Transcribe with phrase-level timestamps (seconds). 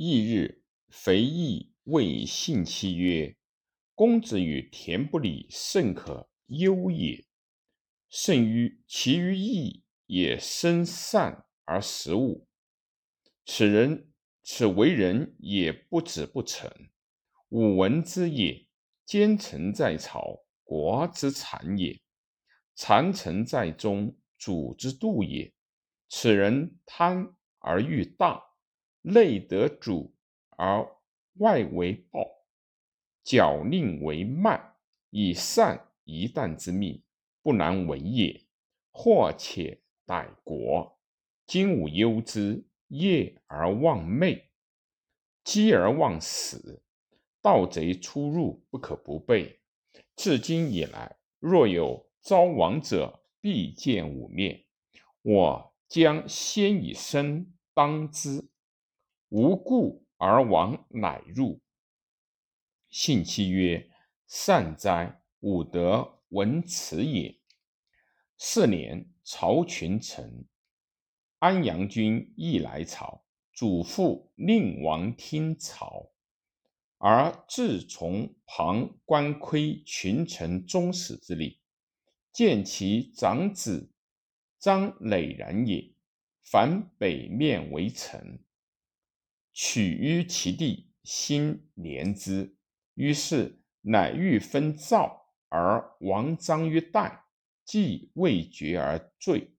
[0.00, 3.34] 翌日，肥义谓信戚曰
[3.96, 7.26] ：“公子与田不礼，甚可忧也。
[8.08, 12.46] 甚于其余义也，生善而食物。
[13.44, 14.12] 此人，
[14.44, 16.70] 此为人也不止不成。
[17.48, 18.68] 吾闻之也。
[19.04, 22.00] 奸臣在朝，国之产也；
[22.76, 25.52] 谗臣在中，主之度也。
[26.08, 28.44] 此人贪而欲大。”
[29.02, 30.14] 内得主
[30.50, 30.86] 而
[31.34, 32.26] 外为暴，
[33.24, 34.74] 矫佞为慢，
[35.10, 37.02] 以善一旦之命，
[37.42, 38.44] 不难为也。
[38.90, 40.98] 或且歹国，
[41.46, 44.42] 今吾忧之，夜而忘寐，
[45.44, 46.82] 饥而忘食，
[47.40, 49.60] 盗贼出入，不可不备。
[50.16, 54.64] 至今以来，若有遭亡者，必见吾面。
[55.22, 58.48] 我将先以身当之。
[59.30, 61.60] 无故而亡，乃入。
[62.88, 63.90] 信其曰
[64.26, 65.20] ：“善哉！
[65.40, 67.38] 吾得闻此也。”
[68.38, 70.46] 四年，曹群臣
[71.38, 76.10] 安阳君亦来朝，祖父令王听朝，
[76.96, 81.60] 而自从旁观窥群臣终始之礼，
[82.32, 83.92] 见其长子
[84.58, 85.92] 张磊然也，
[86.42, 88.42] 反北面为臣。
[89.60, 92.56] 取于其地，心怜之，
[92.94, 97.24] 于是乃欲分赵，而王章于代，
[97.64, 99.56] 既未决而罪。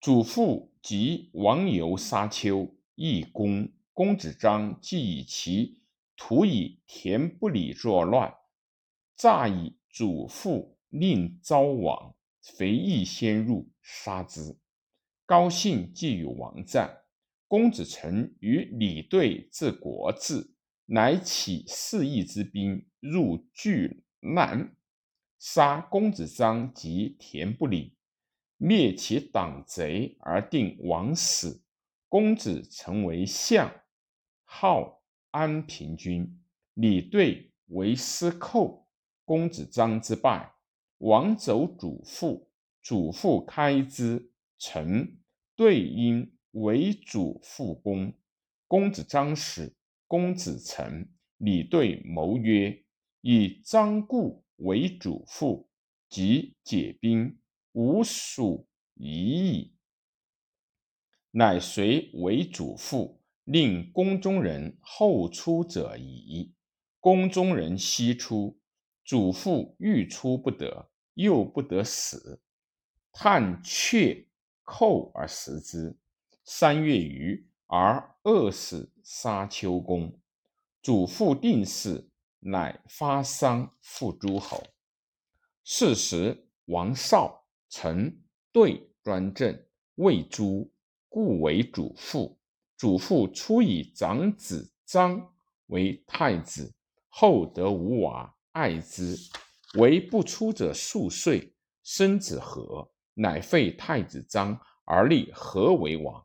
[0.00, 5.84] 祖父及王游沙丘，义公公子章，既以其
[6.16, 8.34] 徒以田不礼作乱，
[9.14, 14.58] 诈以祖父令昭王，肥义先入杀之。
[15.24, 17.03] 高兴既与王战。
[17.46, 20.54] 公子成与李队自国治，
[20.86, 24.76] 乃起四邑之兵入巨难，
[25.38, 27.96] 杀公子章及田不礼，
[28.56, 31.62] 灭其党贼而定王死。
[32.08, 33.70] 公子成为相，
[34.44, 36.40] 号安平君。
[36.74, 38.88] 李队为司寇。
[39.24, 40.52] 公子章之败，
[40.98, 42.50] 王走主父，
[42.82, 45.18] 主父开之，臣
[45.56, 46.33] 对应。
[46.54, 48.12] 为主复公，
[48.68, 49.74] 公子张使，
[50.06, 52.84] 公子成，李对谋曰
[53.22, 55.68] ：“以张固为主父，
[56.08, 57.38] 即解兵，
[57.72, 59.74] 吾属疑矣。”
[61.32, 66.54] 乃随为主父，令宫中人后出者矣。
[67.00, 68.56] 宫中人悉出，
[69.04, 72.40] 主父欲出不得，又不得死，
[73.12, 74.28] 叹却
[74.62, 75.98] 寇而食之。
[76.46, 80.20] 三月余，而饿死沙丘公。
[80.82, 82.10] 祖父定死，
[82.40, 84.62] 乃发丧复诸侯。
[85.64, 88.22] 是时，王少、臣
[88.52, 89.58] 对专政，
[89.94, 90.70] 未诛，
[91.08, 92.38] 故为主父。
[92.76, 95.32] 主父初以长子张
[95.68, 96.74] 为太子，
[97.08, 99.16] 后得无娃，爱之。
[99.78, 106.22] 为不出者数岁，生子和，乃废太子张，而立和为王。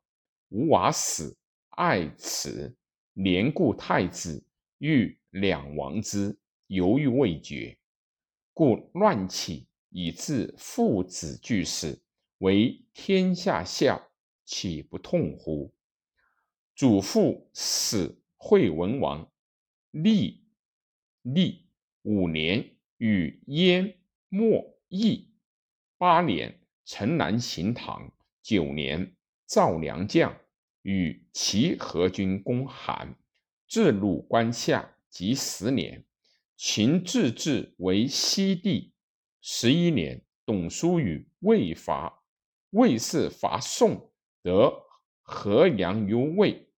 [0.49, 1.37] 吴娃死，
[1.69, 2.75] 爱此，
[3.13, 4.43] 年故太子，
[4.79, 7.77] 欲两王之，犹豫未决，
[8.53, 12.01] 故乱起，以致父子俱死，
[12.39, 14.11] 为天下笑，
[14.43, 15.71] 岂不痛乎？
[16.75, 19.31] 祖父死，惠文王
[19.91, 20.43] 立
[21.21, 21.67] 立
[22.01, 23.99] 五年，与燕、
[24.29, 25.31] 莫、邑
[25.97, 28.11] 八年，城南行唐
[28.41, 29.15] 九年。
[29.49, 30.37] 赵良将
[30.83, 33.15] 与齐合军攻韩，
[33.67, 36.05] 至鲁关下，即十年。
[36.55, 38.93] 秦自治为西地。
[39.41, 42.21] 十一年，董叔与魏伐，
[42.69, 44.11] 魏氏伐宋，
[44.43, 44.83] 得
[45.23, 46.69] 河阳于魏。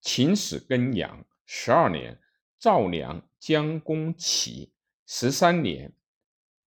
[0.00, 1.24] 秦始更阳。
[1.44, 2.20] 十二年，
[2.58, 4.72] 赵良将攻齐。
[5.06, 5.92] 十三年，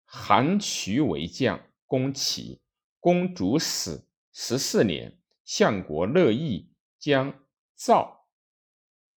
[0.04, 2.60] 韩徐为将攻齐，
[3.00, 4.06] 公主死。
[4.38, 8.28] 十四年，相国乐毅将赵、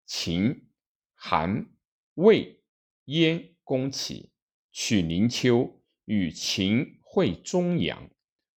[0.05, 0.69] 秦、
[1.15, 1.71] 韩、
[2.13, 2.61] 魏、
[3.05, 4.31] 燕攻齐，
[4.71, 8.11] 取灵丘，与秦会中阳。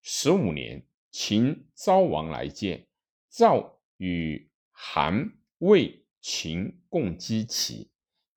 [0.02, 2.88] 十五年，秦昭王来见，
[3.30, 7.92] 赵与韩、魏、秦共击齐，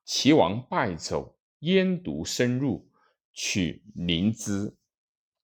[0.06, 2.88] 齐王败走，燕独深入，
[3.34, 4.76] 取临淄。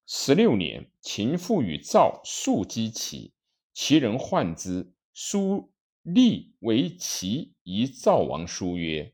[0.09, 3.33] 十六年，秦复与赵数击齐，
[3.73, 9.13] 齐人患之，书立为其一赵王书曰：“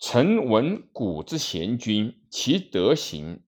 [0.00, 3.44] 臣闻古之贤君，其德行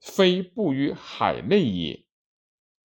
[0.00, 2.06] 非布于海内也；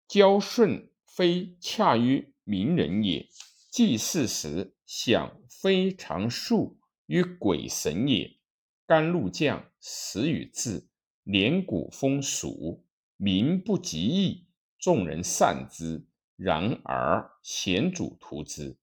[0.06, 3.26] 交顺非洽于民人也；
[3.72, 8.38] 祭祀时，享非常数于鬼神也。
[8.86, 10.86] 甘露降，时与至，
[11.24, 12.84] 连谷风俗，
[13.16, 14.46] 民不及义，
[14.78, 16.06] 众人善之。
[16.36, 18.76] 然而贤主图之。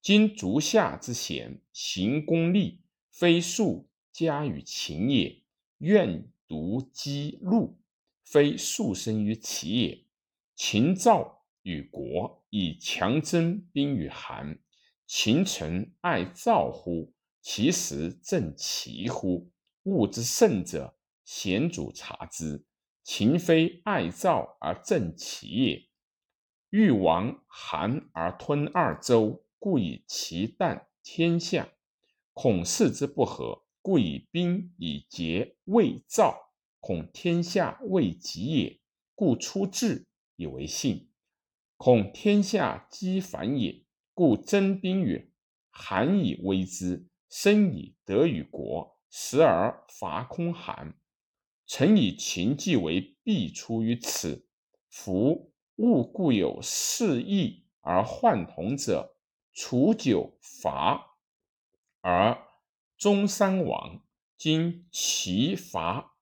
[0.00, 2.80] 今足下之贤，行功利，
[3.10, 5.42] 非术加于勤也；
[5.78, 7.76] 愿独积禄，
[8.24, 10.06] 非术生于齐也。
[10.54, 14.58] 秦赵与国，以强征兵于韩。
[15.06, 17.12] 秦臣爱赵乎？
[17.42, 19.50] 其实正齐乎？
[19.82, 20.95] 物之胜者，
[21.26, 22.64] 贤主察之。
[23.02, 25.88] 秦非爱赵而正齐也。
[26.70, 31.68] 欲亡韩而吞二周，故以其淡天下；
[32.32, 36.52] 恐事之不和，故以兵以结魏赵。
[36.80, 38.80] 恐天下未及也，
[39.14, 40.06] 故出治
[40.36, 41.08] 以为信；
[41.76, 43.84] 恐天下积反也，
[44.14, 45.32] 故征兵于
[45.70, 47.08] 韩以威之。
[47.28, 50.98] 生以得与国，时而伐空韩。
[51.66, 54.46] 臣以秦计为必出于此。
[54.88, 59.16] 夫物固有四异而患同者，
[59.52, 61.18] 楚久伐
[62.00, 62.38] 而
[62.96, 64.02] 中山亡。
[64.38, 66.14] 今齐伐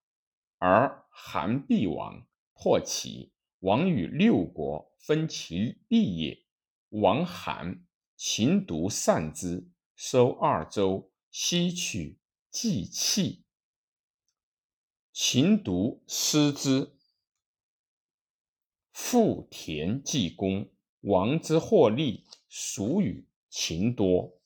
[0.57, 6.45] 而韩必亡，破齐，亡与六国分其利也。
[6.89, 7.85] 亡韩，
[8.17, 9.69] 秦独善之。
[9.95, 12.19] 收二州，西取
[12.51, 13.44] 祭器。
[15.17, 16.91] 秦独失之，
[18.91, 20.69] 富田济公。
[20.99, 24.41] 王之获利，属与秦多。